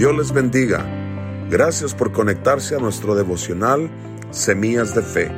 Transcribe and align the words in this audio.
Dios 0.00 0.16
les 0.16 0.32
bendiga. 0.32 0.82
Gracias 1.50 1.92
por 1.92 2.10
conectarse 2.10 2.74
a 2.74 2.78
nuestro 2.78 3.14
devocional 3.14 3.90
Semillas 4.30 4.94
de 4.94 5.02
Fe. 5.02 5.30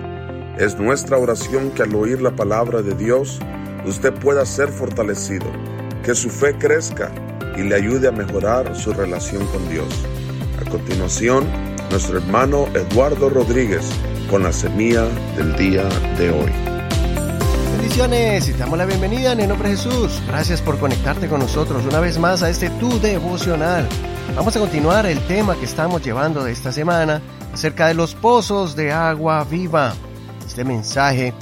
Es 0.57 0.79
nuestra 0.79 1.19
oración 1.19 1.73
que 1.73 1.83
al 1.83 1.93
oír 1.97 2.23
la 2.23 2.37
palabra 2.37 2.81
de 2.81 2.95
Dios, 2.95 3.41
usted 3.85 4.15
pueda 4.15 4.47
ser 4.47 4.69
fortalecido, 4.69 5.47
que 6.05 6.15
su 6.15 6.31
fe 6.31 6.55
crezca 6.57 7.11
y 7.57 7.63
le 7.63 7.75
ayude 7.75 8.07
a 8.07 8.13
mejorar 8.13 8.77
su 8.77 8.93
relación 8.93 9.45
con 9.49 9.69
Dios. 9.69 9.89
A 10.65 10.71
continuación, 10.71 11.45
nuestro 11.91 12.19
hermano 12.19 12.69
Eduardo 12.73 13.31
Rodríguez 13.31 13.91
con 14.31 14.45
la 14.45 14.53
semilla 14.53 15.09
del 15.37 15.57
día 15.57 15.89
de 16.19 16.31
hoy. 16.31 16.53
Bendiciones 17.79 18.49
y 18.49 18.53
damos 18.53 18.79
la 18.79 18.87
bienvenida 18.87 19.33
en 19.33 19.41
el 19.41 19.49
nombre 19.49 19.71
de 19.71 19.77
Jesús. 19.77 20.23
Gracias 20.29 20.63
por 20.63 20.79
conectarte 20.79 21.27
con 21.27 21.41
nosotros 21.41 21.85
una 21.85 21.99
vez 21.99 22.17
más 22.17 22.45
a 22.45 22.49
este 22.49 22.71
Tu 22.71 23.01
Devocional. 23.01 23.89
Vamos 24.35 24.57
a 24.57 24.61
continuar 24.61 25.05
el 25.05 25.21
tema 25.27 25.57
que 25.57 25.67
estamos 25.67 26.03
llevando 26.03 26.43
de 26.43 26.53
esta 26.53 26.73
semana 26.73 27.21
acerca 27.53 27.89
de 27.89 27.95
los 27.95 28.15
pozos 28.15 28.75
de 28.75 28.91
agua 28.91 29.45
viva. 29.45 29.93
Este 30.47 30.65
mensaje 30.65 31.35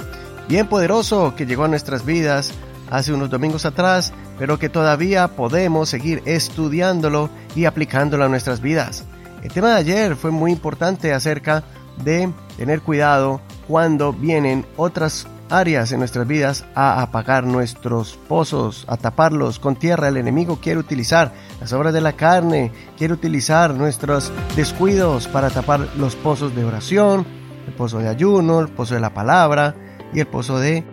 bien 0.49 0.67
poderoso 0.67 1.33
que 1.33 1.45
llegó 1.45 1.63
a 1.63 1.67
nuestras 1.69 2.05
vidas 2.05 2.51
hace 2.89 3.13
unos 3.13 3.29
domingos 3.29 3.65
atrás, 3.65 4.11
pero 4.37 4.59
que 4.59 4.67
todavía 4.67 5.29
podemos 5.29 5.87
seguir 5.87 6.21
estudiándolo 6.25 7.29
y 7.55 7.63
aplicándolo 7.63 8.25
a 8.25 8.29
nuestras 8.29 8.59
vidas. 8.59 9.05
El 9.41 9.53
tema 9.53 9.69
de 9.69 9.75
ayer 9.75 10.15
fue 10.17 10.31
muy 10.31 10.51
importante 10.51 11.13
acerca 11.13 11.63
de 12.03 12.29
tener 12.57 12.81
cuidado 12.81 13.39
cuando 13.69 14.11
vienen 14.11 14.65
otras 14.75 15.27
áreas 15.51 15.91
en 15.91 15.99
nuestras 15.99 16.27
vidas 16.27 16.65
a 16.75 17.01
apagar 17.01 17.45
nuestros 17.45 18.17
pozos, 18.27 18.85
a 18.87 18.97
taparlos 18.97 19.59
con 19.59 19.75
tierra. 19.75 20.07
El 20.07 20.17
enemigo 20.17 20.59
quiere 20.61 20.79
utilizar 20.79 21.33
las 21.59 21.73
obras 21.73 21.93
de 21.93 22.01
la 22.01 22.13
carne, 22.13 22.71
quiere 22.97 23.13
utilizar 23.13 23.73
nuestros 23.73 24.31
descuidos 24.55 25.27
para 25.27 25.49
tapar 25.49 25.87
los 25.97 26.15
pozos 26.15 26.55
de 26.55 26.63
oración, 26.63 27.25
el 27.67 27.73
pozo 27.73 27.99
de 27.99 28.07
ayuno, 28.07 28.59
el 28.59 28.69
pozo 28.69 28.95
de 28.95 29.01
la 29.01 29.13
palabra 29.13 29.75
y 30.13 30.19
el 30.19 30.27
pozo 30.27 30.59
de 30.59 30.83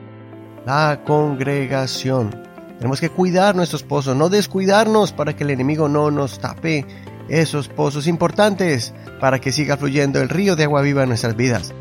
la 0.66 1.00
congregación. 1.06 2.44
Tenemos 2.78 3.00
que 3.00 3.10
cuidar 3.10 3.56
nuestros 3.56 3.82
pozos, 3.82 4.16
no 4.16 4.28
descuidarnos 4.28 5.12
para 5.12 5.34
que 5.34 5.44
el 5.44 5.50
enemigo 5.50 5.88
no 5.88 6.10
nos 6.10 6.38
tape 6.38 6.86
esos 7.28 7.68
pozos 7.68 8.06
importantes 8.06 8.94
para 9.20 9.40
que 9.40 9.52
siga 9.52 9.76
fluyendo 9.76 10.20
el 10.20 10.28
río 10.28 10.56
de 10.56 10.64
agua 10.64 10.82
viva 10.82 11.02
en 11.02 11.08
nuestras 11.08 11.36
vidas. 11.36 11.74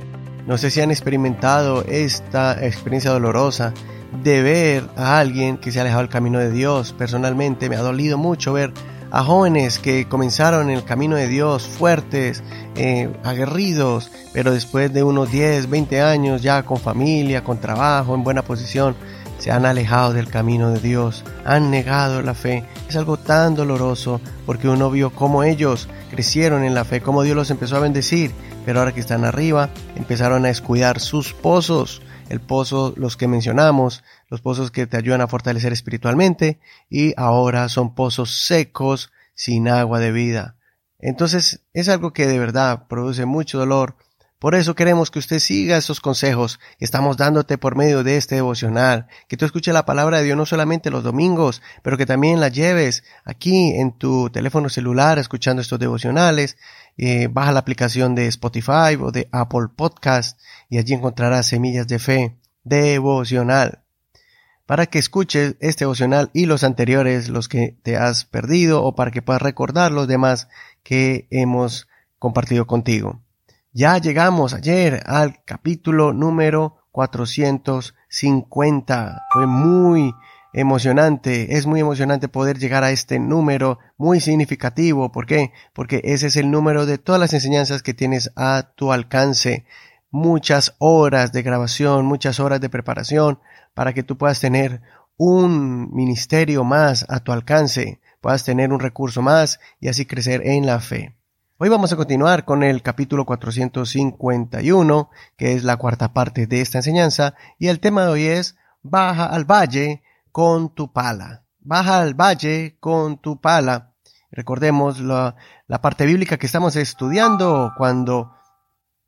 No 0.47 0.57
sé 0.57 0.71
si 0.71 0.79
han 0.79 0.91
experimentado 0.91 1.83
esta 1.83 2.65
experiencia 2.65 3.11
dolorosa 3.11 3.73
de 4.23 4.41
ver 4.41 4.89
a 4.95 5.19
alguien 5.19 5.57
que 5.57 5.73
se 5.73 5.79
ha 5.79 5.81
alejado 5.81 6.03
del 6.03 6.09
camino 6.09 6.39
de 6.39 6.51
Dios. 6.51 6.95
Personalmente 6.97 7.67
me 7.67 7.75
ha 7.75 7.81
dolido 7.81 8.17
mucho 8.17 8.53
ver 8.53 8.71
a 9.11 9.23
jóvenes 9.25 9.77
que 9.77 10.07
comenzaron 10.07 10.69
en 10.69 10.77
el 10.77 10.85
camino 10.85 11.17
de 11.17 11.27
Dios 11.27 11.67
fuertes, 11.67 12.43
eh, 12.77 13.09
aguerridos, 13.25 14.09
pero 14.31 14.53
después 14.53 14.93
de 14.93 15.03
unos 15.03 15.29
10, 15.29 15.69
20 15.69 16.01
años 16.01 16.41
ya 16.41 16.63
con 16.63 16.77
familia, 16.77 17.43
con 17.43 17.59
trabajo, 17.59 18.15
en 18.15 18.23
buena 18.23 18.41
posición, 18.41 18.95
se 19.39 19.51
han 19.51 19.65
alejado 19.65 20.13
del 20.13 20.29
camino 20.29 20.69
de 20.69 20.79
Dios, 20.79 21.25
han 21.43 21.69
negado 21.71 22.21
la 22.21 22.33
fe. 22.33 22.63
Es 22.87 22.95
algo 22.95 23.17
tan 23.17 23.53
doloroso 23.53 24.21
porque 24.45 24.69
uno 24.69 24.89
vio 24.89 25.09
cómo 25.09 25.43
ellos 25.43 25.89
crecieron 26.09 26.63
en 26.63 26.73
la 26.73 26.85
fe, 26.85 27.01
cómo 27.01 27.23
Dios 27.23 27.35
los 27.35 27.51
empezó 27.51 27.75
a 27.75 27.81
bendecir 27.81 28.31
pero 28.67 28.79
ahora 28.79 28.93
que 28.93 28.99
están 28.99 29.23
arriba 29.23 29.69
empezaron 29.95 30.43
a 30.43 30.49
descuidar 30.49 30.99
sus 30.99 31.33
pozos, 31.33 32.01
el 32.27 32.41
pozo, 32.41 32.93
los 32.97 33.15
que 33.15 33.29
mencionamos, 33.29 34.03
los 34.27 34.41
pozos 34.41 34.71
que 34.71 34.85
te 34.85 34.97
ayudan 34.97 35.21
a 35.21 35.29
fortalecer 35.29 35.71
espiritualmente 35.71 36.59
y 36.89 37.13
ahora 37.15 37.69
son 37.69 37.95
pozos 37.95 38.41
secos 38.45 39.09
sin 39.35 39.69
agua 39.69 40.01
de 40.01 40.11
vida. 40.11 40.57
Entonces 40.99 41.61
es 41.71 41.87
algo 41.87 42.11
que 42.11 42.27
de 42.27 42.39
verdad 42.39 42.87
produce 42.89 43.25
mucho 43.25 43.57
dolor. 43.57 43.95
Por 44.39 44.53
eso 44.53 44.75
queremos 44.75 45.09
que 45.09 45.17
usted 45.17 45.39
siga 45.39 45.77
esos 45.77 45.99
consejos 45.99 46.59
que 46.77 46.85
estamos 46.85 47.17
dándote 47.17 47.57
por 47.57 47.75
medio 47.75 48.03
de 48.03 48.17
este 48.17 48.35
devocional, 48.35 49.07
que 49.27 49.35
tú 49.35 49.45
escuches 49.45 49.73
la 49.73 49.87
palabra 49.87 50.19
de 50.19 50.25
Dios 50.25 50.37
no 50.37 50.45
solamente 50.45 50.91
los 50.91 51.03
domingos, 51.03 51.63
pero 51.81 51.97
que 51.97 52.05
también 52.05 52.39
la 52.39 52.49
lleves 52.49 53.03
aquí 53.25 53.71
en 53.71 53.97
tu 53.97 54.29
teléfono 54.29 54.69
celular 54.69 55.17
escuchando 55.17 55.63
estos 55.63 55.79
devocionales, 55.79 56.55
eh, 56.97 57.29
baja 57.31 57.51
la 57.51 57.59
aplicación 57.59 58.13
de 58.13 58.27
Spotify 58.27 58.95
o 59.01 59.11
de 59.11 59.27
Apple 59.31 59.69
Podcast 59.75 60.39
y 60.69 60.77
allí 60.77 60.93
encontrarás 60.93 61.47
semillas 61.47 61.87
de 61.87 61.97
fe 61.97 62.37
devocional. 62.63 63.83
Para 64.67 64.85
que 64.85 64.99
escuches 64.99 65.55
este 65.61 65.85
devocional 65.85 66.29
y 66.33 66.45
los 66.45 66.63
anteriores, 66.63 67.29
los 67.29 67.47
que 67.47 67.75
te 67.81 67.97
has 67.97 68.25
perdido, 68.25 68.83
o 68.83 68.93
para 68.93 69.09
que 69.09 69.21
puedas 69.23 69.41
recordar 69.41 69.91
los 69.91 70.07
demás 70.07 70.47
que 70.83 71.27
hemos 71.31 71.87
compartido 72.19 72.67
contigo. 72.67 73.23
Ya 73.73 73.97
llegamos 73.97 74.53
ayer 74.53 75.03
al 75.05 75.43
capítulo 75.43 76.13
número 76.13 76.77
450. 76.91 79.23
Fue 79.31 79.45
muy 79.45 80.15
emocionante, 80.53 81.57
es 81.57 81.65
muy 81.67 81.81
emocionante 81.81 82.29
poder 82.29 82.57
llegar 82.57 82.85
a 82.85 82.91
este 82.91 83.19
número 83.19 83.79
muy 83.97 84.21
significativo. 84.21 85.11
¿Por 85.11 85.25
qué? 85.25 85.51
Porque 85.73 85.99
ese 86.05 86.27
es 86.27 86.37
el 86.37 86.49
número 86.49 86.85
de 86.85 86.97
todas 86.97 87.19
las 87.19 87.33
enseñanzas 87.33 87.83
que 87.83 87.93
tienes 87.93 88.31
a 88.35 88.71
tu 88.75 88.93
alcance. 88.93 89.65
Muchas 90.09 90.77
horas 90.79 91.33
de 91.33 91.43
grabación, 91.43 92.05
muchas 92.05 92.39
horas 92.39 92.61
de 92.61 92.69
preparación 92.69 93.39
para 93.73 93.91
que 93.93 94.01
tú 94.01 94.17
puedas 94.17 94.39
tener 94.39 94.81
un 95.17 95.93
ministerio 95.93 96.63
más 96.63 97.05
a 97.09 97.19
tu 97.19 97.33
alcance, 97.33 97.99
puedas 98.21 98.45
tener 98.45 98.71
un 98.71 98.79
recurso 98.79 99.21
más 99.21 99.59
y 99.81 99.89
así 99.89 100.05
crecer 100.05 100.41
en 100.45 100.65
la 100.65 100.79
fe. 100.79 101.16
Hoy 101.59 101.69
vamos 101.69 101.91
a 101.91 101.95
continuar 101.95 102.45
con 102.45 102.61
el 102.61 102.83
capítulo 102.83 103.25
451, 103.25 105.09
que 105.37 105.53
es 105.53 105.63
la 105.63 105.77
cuarta 105.77 106.13
parte 106.13 106.45
de 106.45 106.61
esta 106.61 106.77
enseñanza, 106.77 107.33
y 107.57 107.69
el 107.69 107.79
tema 107.79 108.03
de 108.03 108.09
hoy 108.09 108.25
es 108.25 108.57
Baja 108.83 109.25
al 109.25 109.45
valle 109.45 110.03
con 110.31 110.75
tu 110.75 110.93
pala. 110.93 111.47
Baja 111.57 111.99
al 111.99 112.13
valle 112.13 112.77
con 112.79 113.19
tu 113.19 113.41
pala. 113.41 113.95
Recordemos 114.29 114.99
la, 114.99 115.35
la 115.65 115.81
parte 115.81 116.05
bíblica 116.05 116.37
que 116.37 116.45
estamos 116.45 116.75
estudiando 116.75 117.73
cuando 117.75 118.35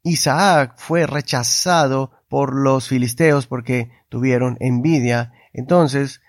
Isaac 0.01 0.73
fue 0.77 1.05
rechazado 1.05 2.13
por 2.29 2.55
los 2.55 2.87
filisteos 2.87 3.45
porque 3.45 3.91
tuvieron 4.09 4.57
envidia. 4.59 5.33
Entonces, 5.53 6.19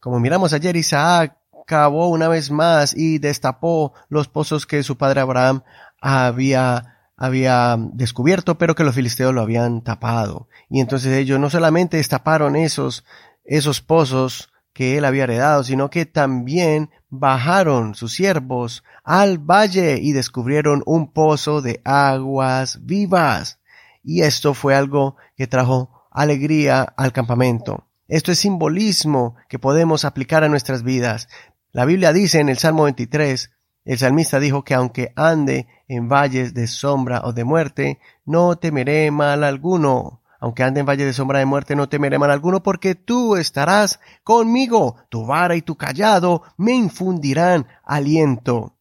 como 0.00 0.20
miramos 0.20 0.52
ayer, 0.52 0.76
Isaac 0.76 1.39
cavó 1.70 2.08
una 2.08 2.26
vez 2.26 2.50
más 2.50 2.96
y 2.96 3.18
destapó 3.18 3.92
los 4.08 4.26
pozos 4.26 4.66
que 4.66 4.82
su 4.82 4.98
padre 4.98 5.20
Abraham 5.20 5.62
había 6.00 6.96
había 7.16 7.76
descubierto, 7.78 8.58
pero 8.58 8.74
que 8.74 8.82
los 8.82 8.96
filisteos 8.96 9.32
lo 9.32 9.42
habían 9.42 9.82
tapado. 9.82 10.48
Y 10.68 10.80
entonces 10.80 11.12
ellos 11.12 11.38
no 11.38 11.48
solamente 11.48 11.98
destaparon 11.98 12.56
esos 12.56 13.04
esos 13.44 13.82
pozos 13.82 14.52
que 14.72 14.98
él 14.98 15.04
había 15.04 15.22
heredado, 15.24 15.62
sino 15.62 15.90
que 15.90 16.06
también 16.06 16.90
bajaron 17.08 17.94
sus 17.94 18.14
siervos 18.14 18.82
al 19.04 19.38
valle 19.38 20.00
y 20.02 20.10
descubrieron 20.10 20.82
un 20.86 21.12
pozo 21.12 21.62
de 21.62 21.80
aguas 21.84 22.84
vivas. 22.84 23.60
Y 24.02 24.22
esto 24.22 24.54
fue 24.54 24.74
algo 24.74 25.14
que 25.36 25.46
trajo 25.46 26.02
alegría 26.10 26.82
al 26.96 27.12
campamento. 27.12 27.86
Esto 28.10 28.32
es 28.32 28.40
simbolismo 28.40 29.36
que 29.48 29.60
podemos 29.60 30.04
aplicar 30.04 30.42
a 30.42 30.48
nuestras 30.48 30.82
vidas. 30.82 31.28
La 31.72 31.84
Biblia 31.84 32.12
dice 32.12 32.40
en 32.40 32.48
el 32.48 32.58
Salmo 32.58 32.84
23, 32.84 33.50
el 33.84 33.98
salmista 33.98 34.40
dijo 34.40 34.64
que 34.64 34.74
aunque 34.74 35.12
ande 35.16 35.68
en 35.88 36.08
valles 36.08 36.54
de 36.54 36.66
sombra 36.66 37.22
o 37.24 37.32
de 37.32 37.44
muerte, 37.44 38.00
no 38.24 38.56
temeré 38.56 39.10
mal 39.10 39.44
alguno 39.44 40.20
aunque 40.40 40.64
ande 40.64 40.80
en 40.80 40.86
valle 40.86 41.04
de 41.04 41.12
sombra 41.12 41.38
de 41.38 41.44
muerte, 41.44 41.76
no 41.76 41.90
temeré 41.90 42.18
mal 42.18 42.30
alguno, 42.30 42.62
porque 42.62 42.94
tú 42.94 43.36
estarás 43.36 44.00
conmigo. 44.24 44.96
Tu 45.10 45.24
vara 45.26 45.54
y 45.54 45.60
tu 45.60 45.76
callado 45.76 46.42
me 46.56 46.72
infundirán 46.72 47.66
aliento. 47.84 48.78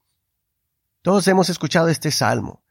Todos 1.01 1.27
hemos 1.27 1.49
escuchado 1.49 1.89
este 1.89 2.11
salmo. 2.11 2.63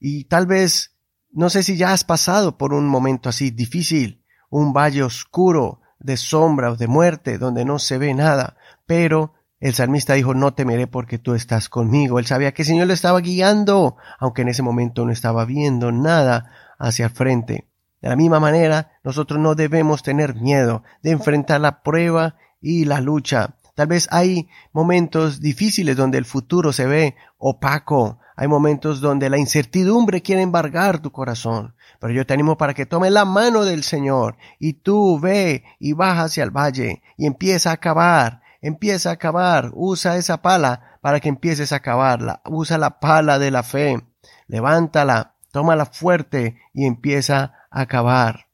Y 0.00 0.24
tal 0.24 0.46
vez, 0.46 0.96
no 1.30 1.48
sé 1.48 1.62
si 1.62 1.76
ya 1.76 1.92
has 1.92 2.02
pasado 2.02 2.58
por 2.58 2.74
un 2.74 2.88
momento 2.88 3.28
así 3.28 3.52
difícil, 3.52 4.24
un 4.50 4.72
valle 4.72 5.04
oscuro 5.04 5.80
de 6.00 6.16
sombra 6.16 6.72
o 6.72 6.76
de 6.76 6.88
muerte, 6.88 7.38
donde 7.38 7.64
no 7.64 7.78
se 7.78 7.98
ve 7.98 8.14
nada, 8.14 8.56
pero 8.84 9.32
el 9.64 9.72
salmista 9.72 10.12
dijo, 10.12 10.34
no 10.34 10.52
temeré 10.52 10.86
porque 10.86 11.18
tú 11.18 11.34
estás 11.34 11.70
conmigo. 11.70 12.18
Él 12.18 12.26
sabía 12.26 12.52
que 12.52 12.60
el 12.60 12.68
Señor 12.68 12.86
le 12.86 12.92
estaba 12.92 13.20
guiando, 13.20 13.96
aunque 14.18 14.42
en 14.42 14.48
ese 14.48 14.62
momento 14.62 15.06
no 15.06 15.10
estaba 15.10 15.46
viendo 15.46 15.90
nada 15.90 16.50
hacia 16.78 17.06
el 17.06 17.12
frente. 17.12 17.70
De 18.02 18.10
la 18.10 18.14
misma 18.14 18.40
manera, 18.40 18.92
nosotros 19.04 19.40
no 19.40 19.54
debemos 19.54 20.02
tener 20.02 20.34
miedo 20.34 20.82
de 21.02 21.12
enfrentar 21.12 21.62
la 21.62 21.82
prueba 21.82 22.36
y 22.60 22.84
la 22.84 23.00
lucha. 23.00 23.56
Tal 23.74 23.86
vez 23.86 24.06
hay 24.10 24.50
momentos 24.74 25.40
difíciles 25.40 25.96
donde 25.96 26.18
el 26.18 26.26
futuro 26.26 26.70
se 26.70 26.84
ve 26.84 27.16
opaco. 27.38 28.18
Hay 28.36 28.48
momentos 28.48 29.00
donde 29.00 29.30
la 29.30 29.38
incertidumbre 29.38 30.20
quiere 30.20 30.42
embargar 30.42 31.00
tu 31.00 31.10
corazón. 31.10 31.74
Pero 32.00 32.12
yo 32.12 32.26
te 32.26 32.34
animo 32.34 32.58
para 32.58 32.74
que 32.74 32.84
tome 32.84 33.08
la 33.08 33.24
mano 33.24 33.64
del 33.64 33.82
Señor 33.82 34.36
y 34.58 34.74
tú 34.74 35.18
ve 35.18 35.64
y 35.78 35.94
baja 35.94 36.24
hacia 36.24 36.44
el 36.44 36.50
valle 36.50 37.02
y 37.16 37.24
empieza 37.24 37.72
a 37.72 37.78
cavar, 37.78 38.42
empieza 38.64 39.10
a 39.10 39.16
cavar, 39.16 39.72
usa 39.74 40.16
esa 40.16 40.40
pala 40.40 40.98
para 41.02 41.20
que 41.20 41.28
empieces 41.28 41.70
a 41.72 41.80
cavarla. 41.80 42.40
Usa 42.46 42.78
la 42.78 42.98
pala 42.98 43.38
de 43.38 43.50
la 43.50 43.62
fe, 43.62 44.02
levántala, 44.46 45.34
tómala 45.52 45.84
fuerte 45.84 46.56
y 46.72 46.86
empieza 46.86 47.52
a 47.70 47.84
cavar. 47.84 48.46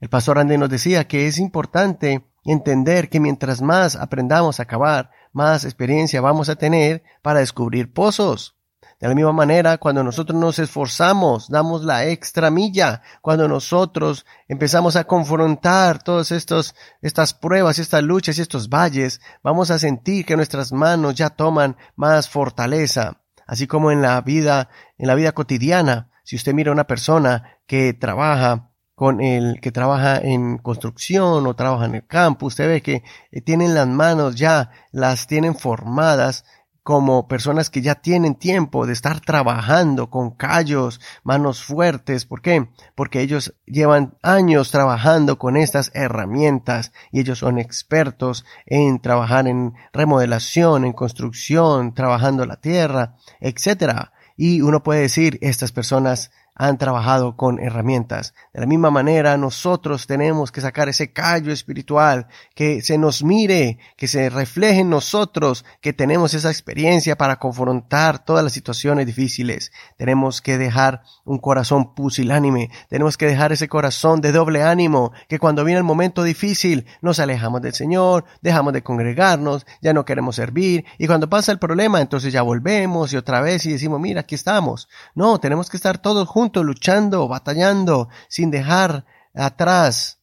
El 0.00 0.08
pastor 0.08 0.40
Andy 0.40 0.58
nos 0.58 0.68
decía 0.68 1.06
que 1.06 1.28
es 1.28 1.38
importante 1.38 2.26
entender 2.44 3.08
que 3.08 3.20
mientras 3.20 3.62
más 3.62 3.94
aprendamos 3.94 4.58
a 4.58 4.64
cavar, 4.64 5.10
más 5.32 5.64
experiencia 5.64 6.20
vamos 6.20 6.48
a 6.48 6.56
tener 6.56 7.04
para 7.22 7.38
descubrir 7.38 7.92
pozos. 7.92 8.56
De 9.02 9.08
la 9.08 9.16
misma 9.16 9.32
manera, 9.32 9.78
cuando 9.78 10.04
nosotros 10.04 10.38
nos 10.38 10.60
esforzamos, 10.60 11.48
damos 11.48 11.82
la 11.82 12.06
extra 12.06 12.52
milla, 12.52 13.02
cuando 13.20 13.48
nosotros 13.48 14.24
empezamos 14.46 14.94
a 14.94 15.02
confrontar 15.02 16.00
todas 16.00 16.30
estas 16.30 17.34
pruebas, 17.34 17.80
estas 17.80 18.04
luchas 18.04 18.38
y 18.38 18.42
estos 18.42 18.68
valles, 18.68 19.20
vamos 19.42 19.72
a 19.72 19.80
sentir 19.80 20.24
que 20.24 20.36
nuestras 20.36 20.72
manos 20.72 21.16
ya 21.16 21.30
toman 21.30 21.76
más 21.96 22.28
fortaleza. 22.28 23.20
Así 23.44 23.66
como 23.66 23.90
en 23.90 24.02
la 24.02 24.20
vida, 24.20 24.68
en 24.96 25.08
la 25.08 25.16
vida 25.16 25.32
cotidiana, 25.32 26.12
si 26.22 26.36
usted 26.36 26.54
mira 26.54 26.70
a 26.70 26.74
una 26.74 26.86
persona 26.86 27.58
que 27.66 27.94
trabaja 27.94 28.68
con 28.94 29.20
el 29.20 29.60
que 29.60 29.72
trabaja 29.72 30.18
en 30.18 30.58
construcción 30.58 31.44
o 31.48 31.56
trabaja 31.56 31.86
en 31.86 31.96
el 31.96 32.06
campo, 32.06 32.46
usted 32.46 32.68
ve 32.68 32.82
que 32.82 33.02
eh, 33.32 33.40
tienen 33.40 33.74
las 33.74 33.88
manos 33.88 34.36
ya, 34.36 34.70
las 34.92 35.26
tienen 35.26 35.56
formadas 35.56 36.44
como 36.82 37.28
personas 37.28 37.70
que 37.70 37.80
ya 37.80 37.94
tienen 37.96 38.34
tiempo 38.34 38.86
de 38.86 38.92
estar 38.92 39.20
trabajando 39.20 40.10
con 40.10 40.32
callos, 40.32 41.00
manos 41.22 41.62
fuertes. 41.62 42.26
¿Por 42.26 42.42
qué? 42.42 42.68
Porque 42.94 43.20
ellos 43.20 43.54
llevan 43.66 44.16
años 44.22 44.70
trabajando 44.70 45.38
con 45.38 45.56
estas 45.56 45.92
herramientas 45.94 46.92
y 47.12 47.20
ellos 47.20 47.38
son 47.38 47.58
expertos 47.58 48.44
en 48.66 49.00
trabajar 49.00 49.46
en 49.46 49.74
remodelación, 49.92 50.84
en 50.84 50.92
construcción, 50.92 51.94
trabajando 51.94 52.46
la 52.46 52.56
tierra, 52.56 53.16
etc. 53.40 54.08
Y 54.36 54.60
uno 54.62 54.82
puede 54.82 55.02
decir, 55.02 55.38
estas 55.40 55.70
personas 55.72 56.32
han 56.54 56.76
trabajado 56.76 57.36
con 57.36 57.58
herramientas. 57.58 58.34
De 58.52 58.60
la 58.60 58.66
misma 58.66 58.90
manera, 58.90 59.36
nosotros 59.36 60.06
tenemos 60.06 60.52
que 60.52 60.60
sacar 60.60 60.88
ese 60.88 61.12
callo 61.12 61.52
espiritual, 61.52 62.26
que 62.54 62.82
se 62.82 62.98
nos 62.98 63.24
mire, 63.24 63.78
que 63.96 64.06
se 64.06 64.28
refleje 64.28 64.80
en 64.80 64.90
nosotros, 64.90 65.64
que 65.80 65.92
tenemos 65.92 66.34
esa 66.34 66.50
experiencia 66.50 67.16
para 67.16 67.36
confrontar 67.38 68.24
todas 68.24 68.44
las 68.44 68.52
situaciones 68.52 69.06
difíciles. 69.06 69.72
Tenemos 69.96 70.42
que 70.42 70.58
dejar 70.58 71.02
un 71.24 71.38
corazón 71.38 71.94
pusilánime, 71.94 72.70
tenemos 72.88 73.16
que 73.16 73.26
dejar 73.26 73.52
ese 73.52 73.68
corazón 73.68 74.20
de 74.20 74.32
doble 74.32 74.62
ánimo, 74.62 75.12
que 75.28 75.38
cuando 75.38 75.64
viene 75.64 75.78
el 75.78 75.84
momento 75.84 76.22
difícil 76.22 76.86
nos 77.00 77.18
alejamos 77.18 77.62
del 77.62 77.72
Señor, 77.72 78.24
dejamos 78.42 78.74
de 78.74 78.82
congregarnos, 78.82 79.66
ya 79.80 79.94
no 79.94 80.04
queremos 80.04 80.36
servir, 80.36 80.84
y 80.98 81.06
cuando 81.06 81.30
pasa 81.30 81.50
el 81.50 81.58
problema, 81.58 82.00
entonces 82.00 82.32
ya 82.32 82.42
volvemos 82.42 83.12
y 83.12 83.16
otra 83.16 83.40
vez 83.40 83.64
y 83.64 83.72
decimos, 83.72 84.00
mira, 84.00 84.20
aquí 84.20 84.34
estamos. 84.34 84.88
No, 85.14 85.40
tenemos 85.40 85.70
que 85.70 85.76
estar 85.76 85.98
todos 85.98 86.28
juntos 86.28 86.41
luchando, 86.62 87.28
batallando, 87.28 88.08
sin 88.28 88.50
dejar 88.50 89.04
atrás 89.34 90.22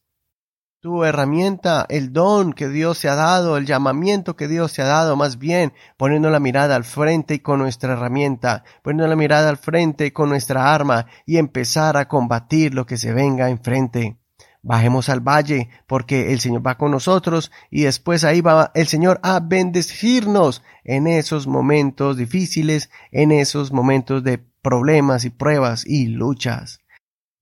tu 0.80 1.04
herramienta, 1.04 1.84
el 1.90 2.10
don 2.12 2.54
que 2.54 2.68
Dios 2.68 3.00
te 3.00 3.10
ha 3.10 3.14
dado, 3.14 3.58
el 3.58 3.66
llamamiento 3.66 4.34
que 4.34 4.48
Dios 4.48 4.72
te 4.72 4.80
ha 4.80 4.86
dado, 4.86 5.14
más 5.14 5.38
bien 5.38 5.74
poniendo 5.98 6.30
la 6.30 6.40
mirada 6.40 6.74
al 6.74 6.84
frente 6.84 7.34
y 7.34 7.40
con 7.40 7.58
nuestra 7.58 7.92
herramienta, 7.92 8.64
poniendo 8.82 9.06
la 9.06 9.16
mirada 9.16 9.50
al 9.50 9.58
frente 9.58 10.06
y 10.06 10.10
con 10.10 10.30
nuestra 10.30 10.72
arma 10.72 11.04
y 11.26 11.36
empezar 11.36 11.98
a 11.98 12.08
combatir 12.08 12.72
lo 12.72 12.86
que 12.86 12.96
se 12.96 13.12
venga 13.12 13.50
enfrente. 13.50 14.16
Bajemos 14.62 15.08
al 15.10 15.20
valle, 15.20 15.68
porque 15.86 16.32
el 16.32 16.40
Señor 16.40 16.66
va 16.66 16.76
con 16.76 16.90
nosotros 16.90 17.50
y 17.70 17.82
después 17.82 18.24
ahí 18.24 18.40
va 18.40 18.70
el 18.74 18.86
Señor 18.86 19.20
a 19.22 19.40
bendecirnos 19.40 20.62
en 20.84 21.06
esos 21.06 21.46
momentos 21.46 22.16
difíciles, 22.16 22.90
en 23.10 23.32
esos 23.32 23.72
momentos 23.72 24.22
de 24.22 24.49
problemas 24.62 25.24
y 25.24 25.30
pruebas 25.30 25.86
y 25.86 26.06
luchas. 26.06 26.80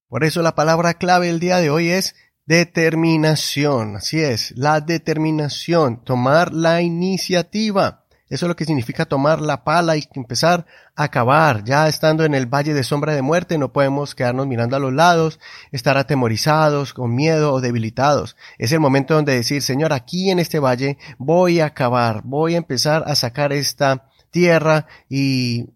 Por 0.09 0.25
eso 0.25 0.43
la 0.43 0.55
palabra 0.55 0.94
clave 0.94 1.29
el 1.29 1.41
día 1.41 1.59
de 1.59 1.70
hoy 1.70 1.88
es 1.91 2.15
determinación. 2.47 3.97
Así 3.97 4.20
es, 4.20 4.55
la 4.56 4.81
determinación, 4.81 6.03
tomar 6.03 6.55
la 6.55 6.81
iniciativa. 6.81 8.06
Eso 8.31 8.44
es 8.44 8.49
lo 8.49 8.56
que 8.56 8.67
significa 8.67 9.06
tomar 9.06 9.41
la 9.41 9.65
pala 9.65 9.97
y 9.97 10.05
empezar 10.15 10.67
a 10.97 11.09
cavar. 11.09 11.65
Ya 11.65 11.88
estando 11.88 12.25
en 12.25 12.35
el 12.35 12.47
valle 12.47 12.75
de 12.75 12.85
sombra 12.85 13.15
de 13.15 13.23
muerte, 13.23 13.56
no 13.56 13.73
podemos 13.73 14.15
quedarnos 14.15 14.47
mirando 14.47 14.76
a 14.76 14.81
los 14.81 14.93
lados, 14.93 15.41
estar 15.73 15.97
atemorizados, 15.97 16.93
con 16.93 17.15
miedo 17.15 17.53
o 17.53 17.61
debilitados. 17.61 18.37
Es 18.59 18.73
el 18.73 18.81
momento 18.81 19.15
donde 19.15 19.35
decir, 19.35 19.62
Señor, 19.62 19.93
aquí 19.93 20.31
en 20.31 20.38
este 20.38 20.59
valle 20.59 20.99
voy 21.19 21.61
a 21.61 21.73
cavar, 21.73 22.23
voy 22.25 22.55
a 22.55 22.59
empezar 22.59 23.05
a 23.06 23.15
sacar 23.15 23.53
esta 23.53 24.11
tierra 24.31 24.87
y 25.09 25.67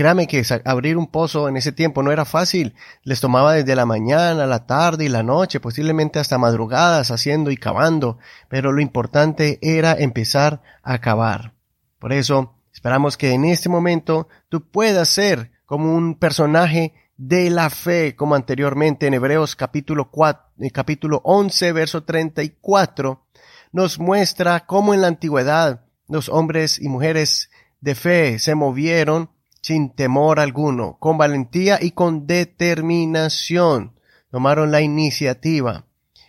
Créame 0.00 0.26
que 0.26 0.42
abrir 0.64 0.96
un 0.96 1.08
pozo 1.08 1.46
en 1.46 1.58
ese 1.58 1.72
tiempo 1.72 2.02
no 2.02 2.10
era 2.10 2.24
fácil. 2.24 2.74
Les 3.02 3.20
tomaba 3.20 3.52
desde 3.52 3.76
la 3.76 3.84
mañana, 3.84 4.46
la 4.46 4.64
tarde 4.64 5.04
y 5.04 5.08
la 5.10 5.22
noche, 5.22 5.60
posiblemente 5.60 6.18
hasta 6.18 6.38
madrugadas 6.38 7.10
haciendo 7.10 7.50
y 7.50 7.58
cavando. 7.58 8.16
Pero 8.48 8.72
lo 8.72 8.80
importante 8.80 9.58
era 9.60 9.92
empezar 9.92 10.62
a 10.82 11.02
cavar. 11.02 11.52
Por 11.98 12.14
eso, 12.14 12.54
esperamos 12.72 13.18
que 13.18 13.32
en 13.32 13.44
este 13.44 13.68
momento 13.68 14.26
tú 14.48 14.70
puedas 14.70 15.10
ser 15.10 15.50
como 15.66 15.94
un 15.94 16.14
personaje 16.14 16.94
de 17.18 17.50
la 17.50 17.68
fe, 17.68 18.16
como 18.16 18.34
anteriormente 18.34 19.06
en 19.06 19.12
Hebreos 19.12 19.54
capítulo 19.54 20.10
4, 20.10 20.42
eh, 20.60 20.70
capítulo 20.70 21.20
11, 21.24 21.72
verso 21.72 22.04
34, 22.04 23.26
nos 23.70 23.98
muestra 23.98 24.64
cómo 24.64 24.94
en 24.94 25.02
la 25.02 25.08
antigüedad 25.08 25.84
los 26.08 26.30
hombres 26.30 26.80
y 26.80 26.88
mujeres 26.88 27.50
de 27.82 27.94
fe 27.94 28.38
se 28.38 28.54
movieron 28.54 29.28
sin 29.60 29.94
temor 29.94 30.40
alguno, 30.40 30.96
con 30.98 31.18
valentía 31.18 31.78
y 31.80 31.92
con 31.92 32.26
determinación. 32.26 33.94
Tomaron 34.30 34.70
la 34.70 34.80
iniciativa. 34.80 35.86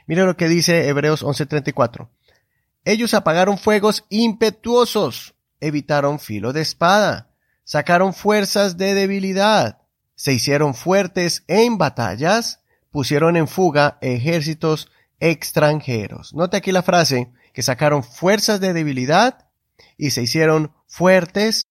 Mira 0.08 0.26
lo 0.26 0.36
que 0.36 0.48
dice 0.48 0.88
Hebreos 0.88 1.24
11:34. 1.24 2.10
Ellos 2.84 3.14
apagaron 3.14 3.58
fuegos 3.58 4.06
impetuosos, 4.10 5.36
evitaron 5.60 6.20
filo 6.20 6.52
de 6.52 6.62
espada, 6.62 7.30
sacaron 7.64 8.14
fuerzas 8.14 8.78
de 8.78 8.96
debilidad, 8.96 9.82
se 10.16 10.34
hicieron 10.34 10.74
fuertes 10.74 11.44
en 11.48 11.78
batallas, 11.78 12.62
pusieron 12.90 13.38
en 13.38 13.48
fuga 13.48 13.98
ejércitos 14.02 14.92
extranjeros. 15.20 16.34
Note 16.34 16.58
aquí 16.58 16.72
la 16.72 16.82
frase, 16.82 17.32
que 17.54 17.62
sacaron 17.62 18.04
fuerzas 18.04 18.60
de 18.60 18.74
debilidad 18.74 19.48
y 19.98 20.12
se 20.12 20.24
hicieron 20.24 20.74
fuertes 20.88 21.68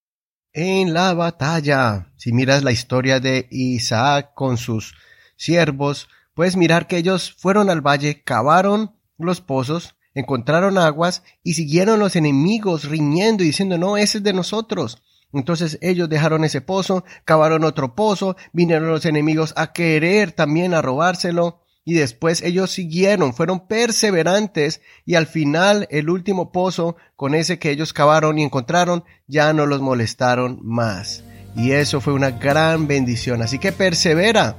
en 0.52 0.94
la 0.94 1.14
batalla. 1.14 2.12
Si 2.16 2.32
miras 2.32 2.64
la 2.64 2.72
historia 2.72 3.20
de 3.20 3.46
Isaac 3.50 4.32
con 4.34 4.56
sus 4.56 4.94
siervos, 5.36 6.08
puedes 6.34 6.56
mirar 6.56 6.86
que 6.86 6.96
ellos 6.96 7.34
fueron 7.36 7.70
al 7.70 7.80
valle, 7.80 8.22
cavaron 8.22 8.96
los 9.18 9.40
pozos, 9.40 9.96
encontraron 10.14 10.78
aguas 10.78 11.22
y 11.42 11.54
siguieron 11.54 11.98
los 11.98 12.16
enemigos 12.16 12.84
riñendo 12.84 13.42
y 13.42 13.48
diciendo, 13.48 13.78
no, 13.78 13.96
ese 13.96 14.18
es 14.18 14.24
de 14.24 14.32
nosotros. 14.32 15.02
Entonces 15.32 15.78
ellos 15.80 16.08
dejaron 16.08 16.44
ese 16.44 16.60
pozo, 16.60 17.04
cavaron 17.24 17.64
otro 17.64 17.94
pozo, 17.94 18.36
vinieron 18.52 18.88
los 18.88 19.04
enemigos 19.06 19.52
a 19.56 19.72
querer 19.72 20.32
también 20.32 20.74
a 20.74 20.82
robárselo 20.82 21.62
y 21.90 21.94
después 21.94 22.40
ellos 22.42 22.70
siguieron, 22.70 23.34
fueron 23.34 23.66
perseverantes 23.66 24.80
y 25.04 25.16
al 25.16 25.26
final 25.26 25.88
el 25.90 26.08
último 26.08 26.52
pozo 26.52 26.94
con 27.16 27.34
ese 27.34 27.58
que 27.58 27.72
ellos 27.72 27.92
cavaron 27.92 28.38
y 28.38 28.44
encontraron 28.44 29.02
ya 29.26 29.52
no 29.52 29.66
los 29.66 29.80
molestaron 29.80 30.60
más. 30.62 31.24
Y 31.56 31.72
eso 31.72 32.00
fue 32.00 32.12
una 32.12 32.30
gran 32.30 32.86
bendición. 32.86 33.42
Así 33.42 33.58
que 33.58 33.72
persevera. 33.72 34.56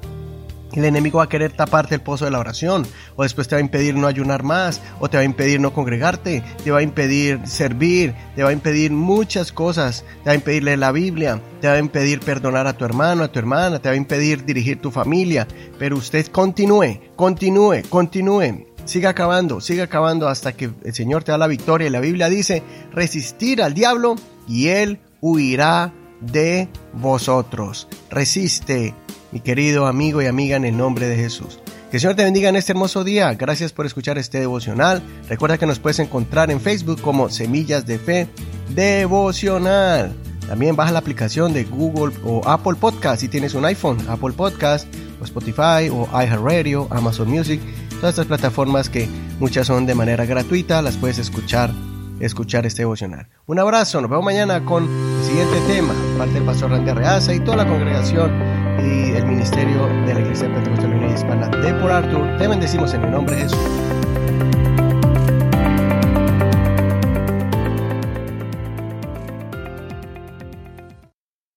El 0.74 0.86
enemigo 0.86 1.18
va 1.18 1.25
a 1.25 1.30
querer 1.30 1.51
taparte 1.51 1.96
el 1.96 2.01
pozo 2.01 2.25
de 2.25 2.32
la 2.32 2.40
oración, 2.40 2.86
o 3.16 3.24
después 3.24 3.48
te 3.48 3.56
va 3.56 3.60
a 3.60 3.63
impedir 3.63 3.96
no 3.96 4.08
ayunar 4.08 4.44
más, 4.44 4.82
o 5.00 5.10
te 5.10 5.18
va 5.18 5.22
a 5.22 5.25
impedir 5.25 5.60
no 5.60 5.74
congregarte, 5.74 6.44
te 6.63 6.72
va 6.72 6.80
a 6.80 6.84
impedir 6.84 7.40
servir, 7.46 8.13
te 8.36 8.44
va 8.44 8.50
a 8.50 8.54
impedir 8.54 8.92
muchas 8.92 9.51
cosas, 9.51 10.06
te 10.24 10.30
va 10.30 10.32
a 10.32 10.36
impedir 10.36 10.63
leer 10.63 10.80
la 10.80 10.92
Biblia, 10.92 11.42
te 11.60 11.68
va 11.68 11.74
a 11.74 11.80
impedir 11.80 12.20
perdonar 12.20 12.68
a 12.68 12.74
tu 12.74 12.86
hermano, 12.86 13.24
a 13.24 13.32
tu 13.32 13.40
hermana, 13.40 13.80
te 13.80 13.90
va 13.90 13.94
a 13.94 13.98
impedir 13.98 14.46
dirigir 14.46 14.80
tu 14.80 14.92
familia, 14.92 15.48
pero 15.78 15.98
usted 15.98 16.28
continúe, 16.28 17.00
continúe, 17.16 17.82
continúe, 17.90 18.66
siga 18.86 19.10
acabando, 19.10 19.62
siga 19.62 19.86
acabando 19.86 20.28
hasta 20.28 20.54
que 20.54 20.72
el 20.84 20.94
Señor 20.94 21.24
te 21.24 21.32
da 21.32 21.38
la 21.38 21.48
victoria. 21.48 21.88
Y 21.88 21.92
la 21.92 22.00
Biblia 22.00 22.30
dice, 22.30 22.63
resistir 22.92 23.62
al 23.62 23.74
diablo 23.74 24.16
y 24.48 24.68
él 24.68 25.00
huirá 25.22 25.94
de 26.22 26.70
vosotros. 26.94 27.88
Resiste 28.10 28.94
mi 29.32 29.40
querido 29.40 29.88
amigo 29.88 30.22
y 30.22 30.26
amiga, 30.26 30.58
en 30.58 30.66
el 30.66 30.78
nombre 30.78 31.08
de 31.08 31.16
Jesús. 31.16 31.60
Que 31.90 31.98
el 31.98 32.02
Señor 32.02 32.16
te 32.16 32.24
bendiga 32.24 32.50
en 32.50 32.56
este 32.56 32.72
hermoso 32.72 33.04
día. 33.04 33.34
Gracias 33.34 33.74
por 33.74 33.86
escuchar 33.86 34.18
este 34.18 34.40
devocional. 34.40 35.02
Recuerda 35.28 35.58
que 35.58 35.66
nos 35.66 35.80
puedes 35.80 36.00
encontrar 36.00 36.52
en 36.52 36.62
Facebook 36.62 37.02
como 37.02 37.30
Semillas 37.30 37.86
de 37.86 38.00
Fe 38.00 38.28
Devocional. 38.70 40.16
También 40.48 40.76
baja 40.76 40.92
la 40.92 41.00
aplicación 41.00 41.54
de 41.54 41.64
Google 41.66 42.14
o 42.26 42.42
Apple 42.48 42.76
Podcast 42.80 43.22
si 43.22 43.28
tienes 43.28 43.54
un 43.54 43.66
iPhone, 43.66 43.98
Apple 44.10 44.34
Podcast 44.34 44.88
o 45.22 45.24
Spotify 45.24 45.90
o 45.92 46.08
iHeartRadio, 46.12 46.88
Amazon 46.90 47.30
Music, 47.30 47.62
todas 47.96 48.12
estas 48.12 48.26
plataformas 48.26 48.90
que 48.90 49.08
muchas 49.40 49.68
son 49.68 49.86
de 49.86 49.96
manera 49.96 50.26
gratuita, 50.26 50.82
las 50.82 50.98
puedes 50.98 51.20
escuchar, 51.20 51.72
escuchar 52.20 52.66
este 52.66 52.82
devocional. 52.82 53.30
Un 53.46 53.60
abrazo, 53.60 54.02
nos 54.02 54.10
vemos 54.10 54.26
mañana 54.26 54.66
con 54.66 54.90
Siguiente 55.24 55.58
tema, 55.68 55.94
parte 56.18 56.34
del 56.34 56.44
pastor 56.44 56.72
Randy 56.72 56.92
Reaza 56.92 57.34
y 57.34 57.40
toda 57.40 57.58
la 57.58 57.68
congregación 57.68 58.61
y 58.84 59.16
el 59.16 59.26
ministerio 59.26 59.88
de 60.06 60.14
la 60.14 60.20
Iglesia 60.22 60.48
Pentecostal 60.54 60.94
Unida 60.94 61.14
Hispana 61.14 61.48
de 61.50 61.74
Por 61.76 61.92
Arthur. 61.92 62.38
Te 62.38 62.48
bendecimos 62.48 62.94
en 62.94 63.04
el 63.04 63.12
nombre 63.12 63.36
de 63.36 63.42
Jesús. 63.44 63.60